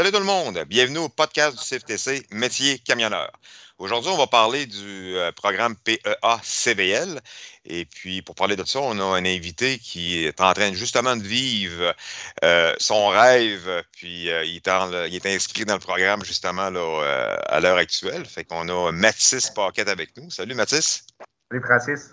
[0.00, 3.30] Salut tout le monde, bienvenue au podcast du CFTC Métier camionneur.
[3.76, 7.20] Aujourd'hui, on va parler du euh, programme PEA-CVL.
[7.66, 11.16] Et puis, pour parler de ça, on a un invité qui est en train justement
[11.16, 11.94] de vivre
[12.42, 13.68] euh, son rêve.
[13.92, 18.24] Puis, euh, il, est inscrit dans le programme justement là, à l'heure actuelle.
[18.24, 20.30] Fait qu'on a Mathis Paquette avec nous.
[20.30, 21.04] Salut Mathis.
[21.50, 22.08] Salut Francis.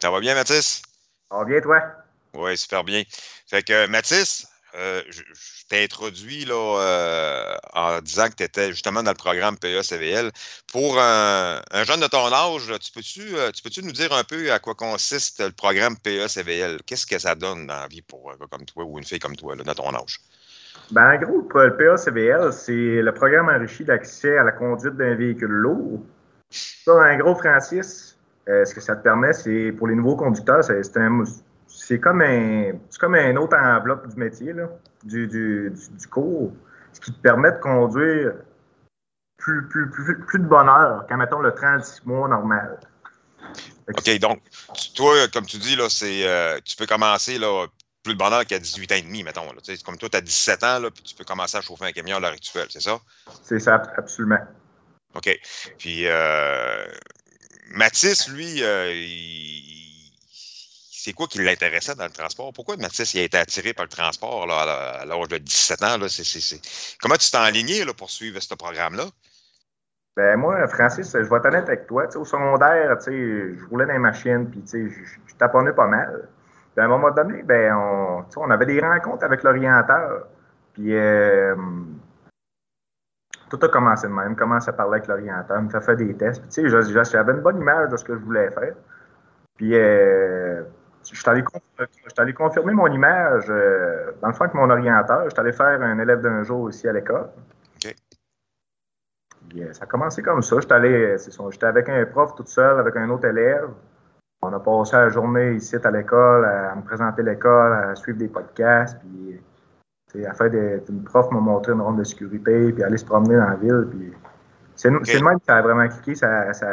[0.00, 0.80] Ça va bien, Mathis?
[1.28, 1.80] Ça va bien, toi?
[2.34, 3.02] Oui, super bien.
[3.48, 5.22] Fait que Mathis, je
[5.68, 10.30] t'ai introduit là, euh, en disant que tu étais justement dans le programme PA-CVL.
[10.72, 14.52] Pour un, jeune de ton âge, tu peux-tu euh, tu peux nous dire un peu
[14.52, 16.80] à quoi consiste le programme PA-CVL?
[16.86, 19.18] Qu'est-ce que ça donne dans la vie pour un gars comme toi ou une fille
[19.18, 20.20] comme toi, là, de ton âge?
[20.90, 25.50] Ben, en gros, le PA-CVL, c'est le programme enrichi d'accès à la conduite d'un véhicule
[25.50, 26.00] lourd.
[26.50, 30.64] Ça, en gros, Francis, euh, ce que ça te permet, c'est pour les nouveaux conducteurs,
[30.64, 31.24] c'est un
[31.86, 34.68] c'est comme un c'est comme un autre enveloppe du métier, là,
[35.02, 36.52] du, du, du, cours,
[36.92, 38.34] ce qui te permet de conduire
[39.36, 42.78] plus, plus, plus, plus de bonheur qu'en mettons le 36 mois normal.
[43.88, 44.40] OK, donc
[44.94, 47.66] toi, comme tu dis, là, c'est euh, tu peux commencer là,
[48.04, 49.52] plus de bonheur qu'à 18 ans et demi, mettons.
[49.52, 49.74] Là.
[49.84, 52.18] Comme toi, tu as 17 ans, là, puis tu peux commencer à chauffer un camion
[52.18, 53.00] à l'heure actuelle, c'est ça?
[53.42, 54.40] C'est ça, absolument.
[55.14, 55.36] OK.
[55.78, 56.84] Puis euh,
[57.74, 59.81] Mathis, lui, euh, il
[61.04, 62.52] c'est quoi qui l'intéressait dans le transport?
[62.52, 65.96] Pourquoi Mathis il a été attiré par le transport à l'âge de 17 ans?
[67.00, 69.06] Comment tu t'es enligné pour suivre ce programme-là?
[70.16, 72.04] Ben moi, Francis, je vais t'honnête avec toi.
[72.16, 76.28] Au secondaire, je roulais dans les machines, puis je, taponnais pas mal.
[76.72, 80.28] Puis à un moment donné, ben, on, on avait des rencontres avec l'orienteur.
[80.74, 81.56] Puis euh,
[83.50, 84.36] tout a commencé de même.
[84.36, 86.44] Commence à parler avec l'orienteur, me fait faire des tests.
[87.10, 88.74] J'avais une bonne image de ce que je voulais faire.
[89.56, 90.62] Puis euh,
[91.10, 95.24] je suis allé, confirmer mon image euh, dans le fond avec mon orienteur.
[95.24, 97.28] Je suis allé faire un élève d'un jour aussi à l'école.
[97.76, 97.94] OK.
[99.56, 100.56] Euh, ça a commencé comme ça.
[100.60, 103.68] J'étais avec un prof tout seul, avec un autre élève.
[104.42, 108.28] On a passé la journée ici à l'école, à me présenter l'école, à suivre des
[108.28, 108.98] podcasts.
[109.00, 113.04] Puis, à faire des, une prof m'a montré une ronde de sécurité, puis aller se
[113.04, 113.86] promener dans la ville.
[113.90, 114.12] Puis,
[114.74, 116.66] c'est le même que ça a vraiment cliqué, ça, ça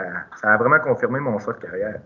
[0.43, 1.99] a vraiment confirmé mon choix de carrière.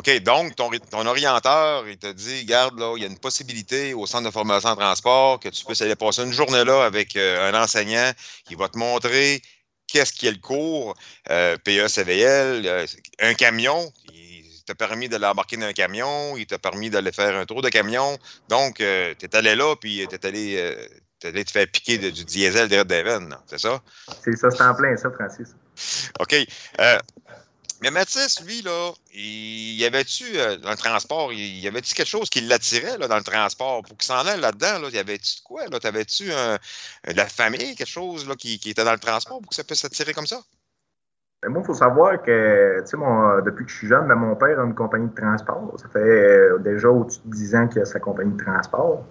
[0.00, 4.06] OK, donc ton, orienteur, il te dit, garde, là, il y a une possibilité au
[4.06, 7.52] centre de formation en transport que tu puisses aller passer une journée là avec euh,
[7.52, 8.10] un enseignant
[8.46, 9.42] qui va te montrer
[9.88, 10.94] qu'est-ce qui est le cours,
[11.28, 12.86] euh, PE-CVL, euh,
[13.18, 17.36] un camion, il t'a permis de l'embarquer dans un camion, il t'a permis d'aller faire
[17.36, 18.16] un tour de camion.
[18.48, 20.88] Donc, tu es allé là, puis tu es allé,
[21.20, 23.82] te faire piquer du diesel derrière Devon, c'est ça?
[24.24, 25.48] C'est ça, c'est en plein ça, Francis.
[26.20, 26.36] OK.
[27.82, 32.08] Mais Mathis, lui, là, il y avait-tu euh, dans le transport, il y avait-tu quelque
[32.08, 33.82] chose qui l'attirait dans le transport?
[33.82, 34.80] Pour qu'il s'en aille là-dedans?
[34.82, 35.66] Là, y avait-tu quoi?
[35.66, 35.80] Là?
[35.80, 39.64] T'avais-tu de la famille, quelque chose là, qui, était dans le transport pour que ça
[39.64, 40.40] puisse s'attirer comme ça?
[41.42, 44.36] Ben, moi, il faut savoir que, tu sais, depuis que je suis jeune, ben, mon
[44.36, 45.72] père a une compagnie de transport.
[45.78, 49.06] Ça fait euh, déjà au-dessus de 10 ans qu'il a sa compagnie de transport.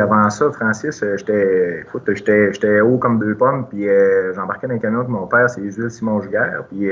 [0.00, 3.86] Avant ça, Francis, euh, j'étais j'étais haut comme deux pommes, puis
[4.34, 6.90] j'embarquais dans un camion de mon père, c'est Jules Simon Juguère, puis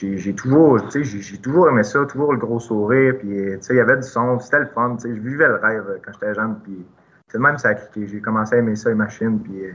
[0.00, 4.02] j'ai toujours, j'ai toujours aimé ça, toujours le gros sourire, puis il y avait du
[4.02, 6.86] son, c'était le fun, je vivais le rêve euh, quand j'étais jeune, puis
[7.28, 8.08] c'est même ça cliqué.
[8.10, 9.72] J'ai commencé à aimer ça, les machines, puis euh,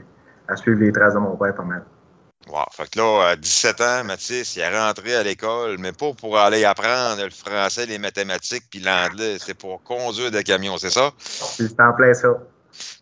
[0.48, 1.84] à suivre les traces de mon père pas mal.
[2.48, 2.66] Wow.
[2.72, 6.38] Fait que là, à 17 ans, Mathis, il est rentré à l'école, mais pas pour
[6.38, 9.38] aller apprendre le français, les mathématiques, puis l'anglais.
[9.40, 11.12] C'est pour conduire des camions, c'est ça?
[11.18, 12.38] C'est en plein ça.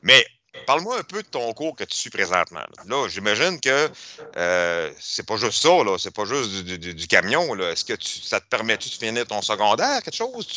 [0.01, 0.23] Mais
[0.67, 2.63] Parle-moi un peu de ton cours que tu suis présentement.
[2.87, 3.89] Là, j'imagine que
[4.37, 5.97] euh, c'est pas juste ça, là.
[5.97, 7.55] C'est pas juste du, camion.
[7.55, 10.47] Est-ce que ça te permet-tu de finir ton secondaire, quelque chose?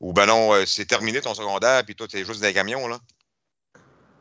[0.00, 2.88] Ou ben non, euh, c'est terminé ton secondaire, puis toi, tu es juste des camions,
[2.88, 2.96] là?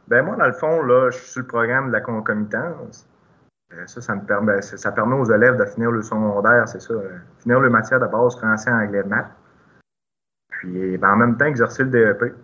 [0.08, 3.08] Ben moi, dans le fond, là, je suis sur le programme de la concomitance.
[3.74, 6.94] Euh, ça, ça me permet, ça permet aux élèves de finir le secondaire, c'est ça.
[7.40, 9.32] finir le matière de base français, anglais, maths.
[10.50, 12.36] Puis ben, en même temps, exercer le DEP.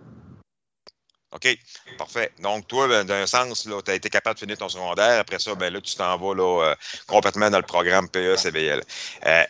[1.38, 1.56] OK,
[1.98, 2.32] parfait.
[2.42, 5.20] Donc, toi, ben, d'un sens, tu as été capable de finir ton secondaire.
[5.20, 6.74] Après ça, ben, là, tu t'en vas euh,
[7.06, 8.82] complètement dans le programme PE-CBL.
[9.24, 9.42] Euh,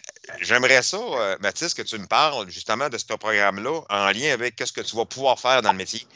[0.43, 4.61] j'aimerais ça, euh, Mathis, que tu me parles justement de ce programme-là en lien avec
[4.62, 6.06] ce que tu vas pouvoir faire dans le métier.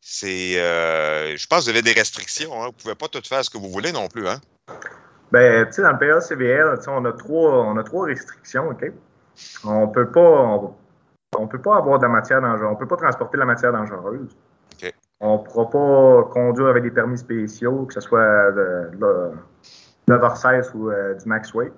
[0.00, 2.52] C'est, je pense que vous avez des restrictions.
[2.54, 2.66] Hein?
[2.66, 4.26] Vous ne pouvez pas tout faire ce que vous voulez non plus.
[4.26, 4.40] Hein?
[5.30, 8.90] Ben, tu sais, dans le PA-CBL, on a trois, on a trois restrictions, OK?
[9.64, 10.74] On peut pas,
[11.38, 14.36] on, peut pas avoir de la matière dangereuse, on peut pas transporter la matière dangereuse.
[15.20, 19.30] On ne pourra pas conduire avec des permis spéciaux, que ce soit de, de,
[20.08, 21.70] 9h16 ou euh, du Maxway.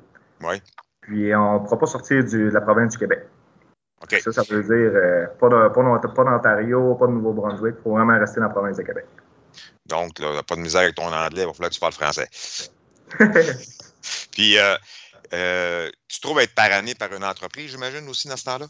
[0.42, 0.62] Oui.
[1.02, 3.26] Puis on ne pourra pas sortir de la province du Québec.
[4.20, 7.76] Ça, ça veut dire euh, pas, d'Ontario, pas de Nouveau-Brunswick.
[7.78, 9.06] Il faut vraiment rester dans la province de Québec.
[9.86, 12.28] Donc, là, pas de misère avec ton anglais, il va falloir que tu parles français.
[14.32, 14.76] Puis, euh,
[15.32, 18.66] euh, tu trouves être parrainé par une entreprise, j'imagine, aussi dans ce temps-là?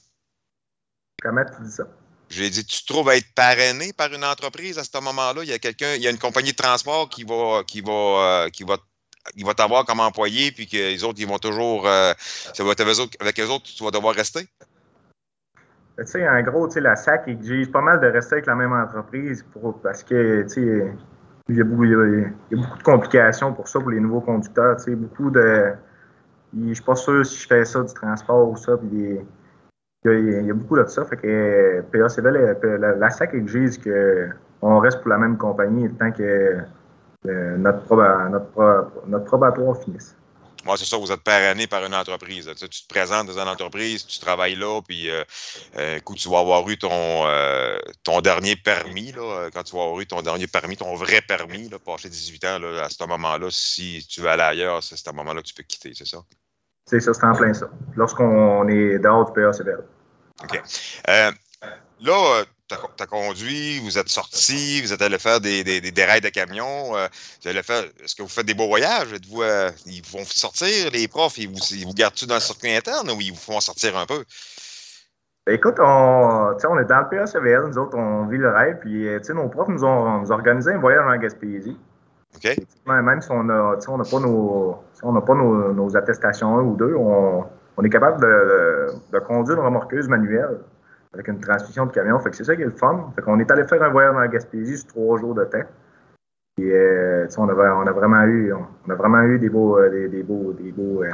[1.22, 1.84] Comment tu dis ça?
[2.32, 5.42] J'ai dit, tu trouves être parrainé par une entreprise à ce moment-là?
[5.42, 7.92] Il y a quelqu'un, il y a une compagnie de transport qui va, qui va,
[7.92, 8.78] euh, qui va,
[9.44, 12.96] va t'avoir comme employé, puis que les autres, ils vont toujours, ça va être avec
[12.96, 14.48] eux, autres, avec eux autres, tu vas devoir rester?
[15.98, 18.54] Tu sais, en gros, tu sais, la SAC exige pas mal de rester avec la
[18.54, 19.44] même entreprise
[19.82, 20.90] parce que, tu sais,
[21.48, 24.22] il y, a beaucoup, il, y a, beaucoup, de complications pour ça, pour les nouveaux
[24.22, 24.76] conducteurs.
[24.76, 25.74] Tu sais, beaucoup de.
[26.56, 28.76] Je suis pas sûr si je fais ça du transport ou ça.
[28.78, 29.18] Puis
[30.04, 31.04] il, y a, beaucoup de ça.
[31.04, 32.30] Fait que PACV,
[32.78, 36.58] la, SAC exige qu'on reste pour la même compagnie tant que
[37.26, 40.16] euh, notre, notre, notre probatoire finisse.
[40.64, 42.48] Moi, c'est ça, vous êtes parrainé par une entreprise.
[42.56, 45.24] Tu, te présentes dans une entreprise, tu travailles là, puis euh,
[45.76, 46.90] euh tu vas avoir eu ton,
[47.26, 51.20] euh, ton dernier permis, là, quand tu vas avoir eu ton dernier permis, ton vrai
[51.20, 54.94] permis, là, passé 18 ans, là, à ce moment-là, si tu veux aller ailleurs, c'est
[54.94, 56.18] à ce moment-là que tu peux quitter, c'est ça?
[56.86, 57.68] C'est ça, c'est en plein ça.
[57.96, 59.84] Lorsqu'on est dehors du PACBL.
[60.42, 60.62] OK.
[61.08, 61.30] Euh,
[62.00, 66.20] là, tu as, conduit, vous êtes sorti, vous êtes allé faire des, des, des raids
[66.20, 66.96] de camion.
[66.96, 67.06] Euh,
[67.44, 69.12] est-ce que vous faites des beaux voyages?
[69.12, 72.74] Euh, ils vous font sortir, les profs, ils vous, ils vous gardent-tu dans le circuit
[72.74, 74.24] interne ou ils vous font sortir un peu?
[75.48, 79.20] Écoute, on, on est dans le PACVL, nous autres, on vit le rêve, puis euh,
[79.34, 81.76] nos profs nous ont, nous organisé un voyage en Gaspésie.
[82.36, 82.56] OK?
[82.86, 87.44] Même si on n'a pas, nos, on pas nos, nos, attestations un ou deux, on,
[87.76, 90.58] on est capable de, de, conduire une remorqueuse manuelle
[91.14, 92.18] avec une transmission de camion.
[92.20, 93.12] Fait que c'est ça qui est le fun.
[93.14, 95.64] Fait qu'on est allé faire un voyage dans la Gaspésie sur trois jours de temps.
[96.58, 99.88] Et euh, on, a, on, a, vraiment eu, on a vraiment eu des beaux, euh,
[99.88, 101.10] des, des, beaux, des beaux, euh,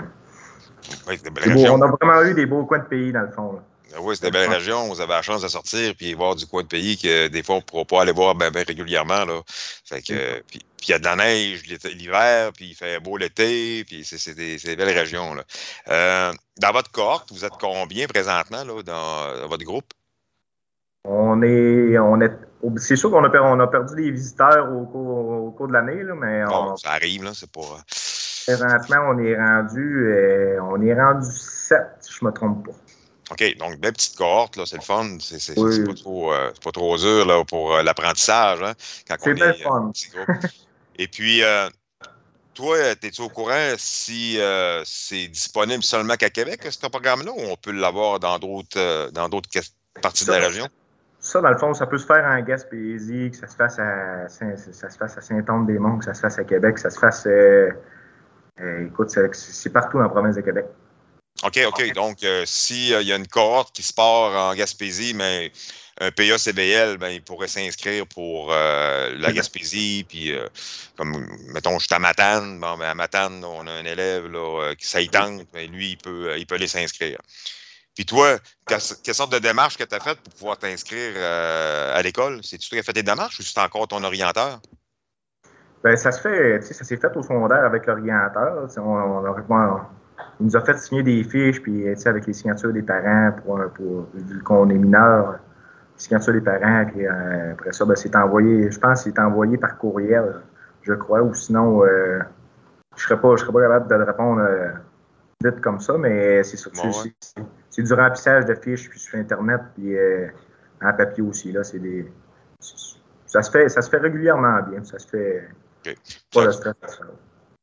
[1.07, 3.53] oui, des beaux on a vraiment eu des beaux coins de pays dans le fond.
[3.53, 3.63] Là.
[3.95, 4.89] Ah oui, c'est des belles régions.
[4.89, 7.57] Vous avez la chance de sortir puis voir du coin de pays que des fois,
[7.57, 9.25] on ne pourra pas aller voir bien ben régulièrement.
[9.25, 9.41] Là.
[9.47, 13.85] Fait que, puis il y a de la neige l'hiver, puis il fait beau l'été,
[13.85, 15.35] puis c'est des, des, belles régions.
[15.35, 15.43] Là.
[15.89, 19.93] Euh, dans votre cohorte, vous êtes combien présentement là, dans, dans votre groupe?
[21.05, 22.33] On est, on est,
[22.77, 26.03] c'est sûr qu'on a, on a perdu des visiteurs au cours, au cours de l'année,
[26.17, 27.83] mais bon, ça arrive là, c'est pas.
[28.47, 32.73] Présentement, on est rendu, euh, on est rendu 7, si je me trompe pas.
[33.31, 35.19] OK, donc belle petite cohorte, là, c'est le fun.
[35.21, 38.63] C'est pas, trop, euh, pas trop dur là, pour euh, l'apprentissage.
[38.63, 39.93] Hein, c'est bien fun.
[40.97, 41.69] Et puis, euh,
[42.55, 44.39] toi, es-tu au courant si
[44.85, 49.49] c'est disponible seulement qu'à Québec, ce programme-là, ou on peut l'avoir dans d'autres dans d'autres
[50.01, 50.67] parties de la région?
[51.21, 54.29] Ça, dans le fond, ça peut se faire en Gaspésie, que ça se fasse à
[54.29, 56.99] Saint, ça se fasse à Saint-Anne-des-Monts, que ça se fasse à Québec, que ça se
[56.99, 57.29] fasse.
[58.81, 60.67] écoute, c'est partout dans la province de Québec.
[61.45, 61.93] OK, OK.
[61.93, 65.53] Donc, euh, s'il euh, y a une cohorte qui se part en Gaspésie, mais
[66.01, 70.05] un PA-CBL, ben, il pourrait s'inscrire pour euh, la Gaspésie.
[70.09, 70.33] Puis,
[70.97, 72.59] comme, mettons, je suis à Matane.
[72.59, 75.99] Bon, ben, à Matane, on a un élève là, qui ça tente, mais lui, il
[75.99, 77.19] peut, il peut aller s'inscrire.
[77.95, 82.41] Puis toi, quelle, sorte de démarche que tu as faite pour pouvoir t'inscrire à l'école?
[82.45, 84.61] C'est-tu toi qui as fait des démarches ou c'est encore ton orienteur?
[85.83, 88.69] Ben, ça se fait, ça s'est fait au secondaire avec l'orienteur.
[88.77, 89.81] On, on, on,
[90.41, 94.09] il nous a fait signer des fiches, puis avec les signatures des parents, pour, pour
[94.15, 98.71] vu qu'on est mineur, les signatures des parents, puis euh, après ça, ben, c'est envoyé,
[98.71, 100.37] je pense que c'est envoyé par courriel,
[100.83, 102.21] je crois, ou sinon, euh,
[102.97, 104.69] je ne serais, pas, serais pas capable de le répondre euh,
[105.43, 106.71] vite comme ça, mais c'est sûr
[107.71, 109.97] c'est du remplissage de fiches puis sur Internet, puis
[110.83, 111.53] en papier aussi.
[111.53, 112.11] Là, c'est des,
[113.27, 115.49] ça, se fait, ça se fait régulièrement bien, ça se fait
[116.33, 116.75] pas de stress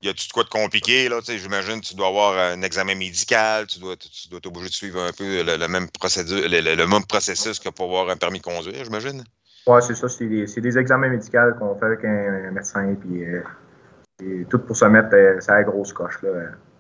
[0.06, 1.10] y a-tu de quoi de compliqué?
[1.28, 4.74] J'imagine que tu dois avoir un examen médical, tu dois, tu dois être obligé de
[4.74, 8.44] suivre un peu le, même, procédure, le, même processus que pour avoir un permis de
[8.44, 9.24] conduire, j'imagine?
[9.68, 10.08] Oui, c'est ça.
[10.08, 14.86] C'est des, des, examens médicaux qu'on fait avec un, médecin, puis euh, tout pour se
[14.86, 16.30] mettre euh, la grosse coche, là,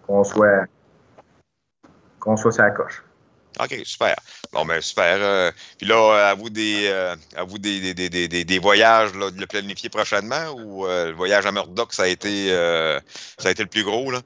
[0.06, 0.66] qu'on soit,
[2.20, 3.04] qu'on soit sa coche.
[3.60, 4.16] OK, super.
[4.52, 5.18] Bon, ben super.
[5.20, 9.32] Euh, puis là, à vous des, euh, à vous des, des, des, des voyages là,
[9.32, 12.50] de le planifier prochainement ou euh, le voyage à Murdoch, ça a été
[13.38, 14.20] ça a été le plus gros, là?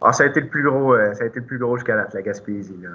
[0.00, 2.06] Ah, ça a été le plus gros, ça a été le plus gros jusqu'à la,
[2.12, 2.76] la Gaspésie.
[2.80, 2.90] Là.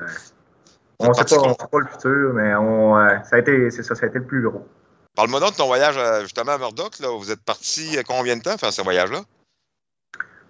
[1.00, 3.84] On ne sait pas, on sait pas le futur, mais on, ça a été, c'est
[3.84, 4.68] ça, ça a été le plus gros.
[5.16, 7.00] Parle-moi donc de ton voyage justement à Murdoch.
[7.00, 7.10] Là.
[7.18, 9.22] Vous êtes parti combien de temps faire ce voyage-là?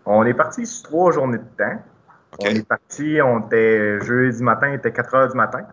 [0.05, 1.81] On est parti sur trois journées de temps.
[2.39, 5.65] On est parti, on était jeudi matin, il était 4 heures du matin.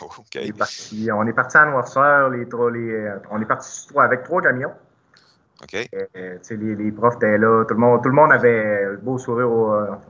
[0.00, 4.24] Oh, on, est parti, on est parti à Noirceur, les, les, on est parti avec
[4.24, 4.72] trois camions.
[5.74, 9.18] Euh, les, les, profs étaient là, tout le monde, tout le monde avait le beau
[9.18, 9.48] sourire,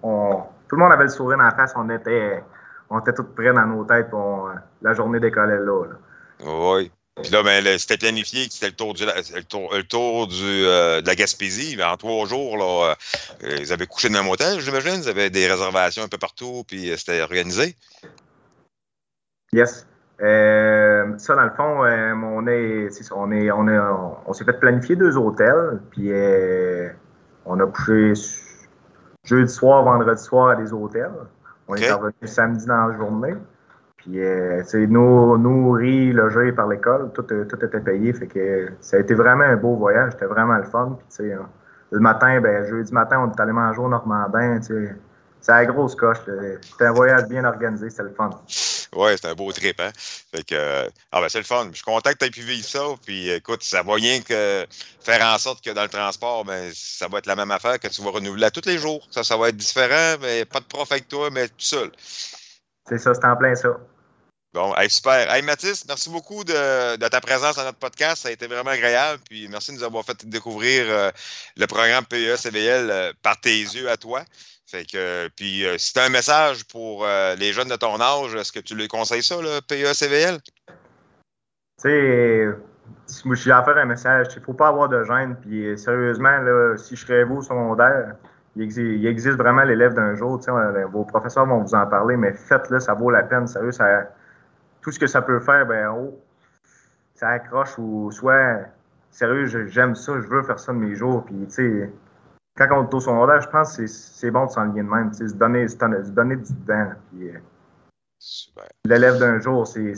[0.02, 2.42] on, tout le monde avait le sourire dans la face, on était,
[2.88, 5.96] on était tous prêts dans nos têtes pour la journée d'école là, là.
[6.44, 6.90] Oui.
[7.20, 10.34] Puis là, ben, c'était planifié que c'était le tour, du, le tour, le tour du,
[10.42, 11.78] euh, de la Gaspésie.
[11.82, 12.94] en trois jours, là,
[13.44, 15.02] euh, ils avaient couché dans un motel, j'imagine.
[15.02, 17.76] Ils avaient des réservations un peu partout, puis euh, c'était organisé.
[19.52, 19.86] Yes.
[20.18, 23.78] ça, dans le fond, on est, on est, on est,
[24.26, 26.10] on, s'est fait planifier deux hôtels, puis
[27.44, 28.14] on a couché
[29.24, 31.12] jeudi soir, vendredi soir à des hôtels.
[31.68, 33.34] On est revenu samedi dans la journée.
[34.02, 38.12] Puis, euh, nous, nourri, logé par l'école, tout, euh, était payé.
[38.12, 40.12] Fait que ça a été vraiment un beau voyage.
[40.12, 40.98] C'était vraiment le fun.
[41.16, 41.30] Puis,
[41.90, 44.60] le matin, ben, jeudi matin, on est allé manger au Normandin.
[44.62, 46.18] C'est la grosse coche.
[46.62, 47.90] C'était un voyage bien organisé.
[47.90, 48.30] C'était le fun.
[48.94, 49.90] Oui, c'était un beau trip, hein?
[50.34, 51.66] Fait que, ah ben, c'est le fun.
[51.70, 52.84] Je suis content que tu aies pu vivre ça.
[53.06, 54.66] Puis, écoute, ça va rien que
[55.00, 57.88] faire en sorte que dans le transport, ben, ça va être la même affaire que
[57.88, 59.06] tu vas renouveler à tous les jours.
[59.10, 61.90] Ça, ça va être différent, mais pas de prof avec toi, mais tout seul.
[62.88, 63.78] C'est ça, c'est en plein ça.
[64.54, 65.32] Bon, super.
[65.32, 68.22] Hey, Mathis, merci beaucoup de, ta présence dans notre podcast.
[68.22, 69.22] Ça a été vraiment agréable.
[69.26, 71.10] Puis merci de nous avoir fait découvrir euh,
[71.56, 74.20] le programme PES-CVL euh, par tes yeux à toi.
[74.66, 77.06] Fait que, puis euh, si tu as un message pour
[77.38, 80.38] les jeunes de ton âge, est-ce que tu les conseilles ça, le PES-CVL?
[80.42, 80.68] Tu
[81.78, 82.46] sais,
[83.24, 84.26] moi, je suis à faire un message.
[84.36, 85.34] Il ne faut pas avoir de gêne.
[85.36, 88.16] Puis sérieusement, là, si je serais vous secondaire,
[88.56, 90.40] il existe, vraiment l'élève d'un jour.
[90.90, 93.46] Vos professeurs vont vous en parler, mais faites-le, ça vaut la peine.
[93.46, 94.08] Sérieux, ça
[94.82, 96.18] tout ce que ça peut faire, ben, oh,
[97.14, 98.62] ça accroche ou soit,
[99.10, 101.24] sérieux, j'aime ça, je veux faire ça de mes jours.
[101.24, 101.92] Puis, tu sais,
[102.56, 105.34] quand on est au secondaire, je pense que c'est bon de s'enligner de même, se
[105.34, 105.76] donner, se
[106.10, 106.90] donner du temps.
[107.10, 107.38] Puis, euh,
[108.84, 109.94] L'élève d'un jour, c'est,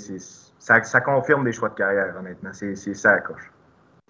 [0.58, 2.52] ça, ça, confirme des choix de carrière, honnêtement.
[2.52, 3.50] C'est ça accroche.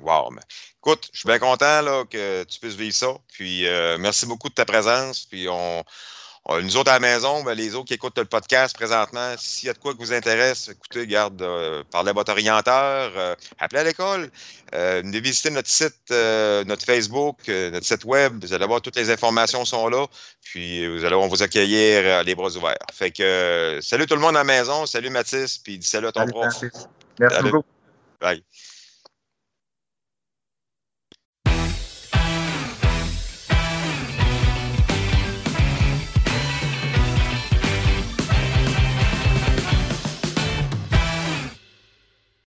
[0.01, 0.31] Wow.
[0.31, 0.43] Mais,
[0.79, 3.17] écoute, je suis bien content là, que tu puisses vivre ça.
[3.33, 5.25] Puis, euh, merci beaucoup de ta présence.
[5.25, 5.85] Puis, on
[6.63, 9.71] nous autres à la maison, ben, les autres qui écoutent le podcast présentement, s'il y
[9.71, 13.81] a de quoi qui vous intéresse, écoutez, garde, euh, parlez à votre orienteur, euh, appelez
[13.81, 14.31] à l'école,
[14.75, 19.65] euh, visitez notre site, notre Facebook, notre site web, vous allez voir toutes les informations
[19.65, 20.07] sont là,
[20.43, 22.77] puis vous allez, on vous accueillir les bras ouverts.
[22.93, 26.27] Fait que salut tout le monde à la maison, salut Mathis, puis salut à ton
[26.27, 26.55] prof.
[27.19, 27.65] Merci beaucoup.
[28.21, 28.45] Bye.